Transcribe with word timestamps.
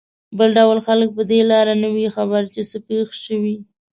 بل 0.37 0.49
ډول 0.57 0.79
خلک 0.87 1.09
په 1.17 1.23
دې 1.29 1.39
لا 1.49 1.59
نه 1.83 1.89
وي 1.95 2.07
خبر 2.15 2.41
چې 2.53 2.61
څه 2.69 2.77
پېښ 2.87 3.07
شوي. 3.25 3.57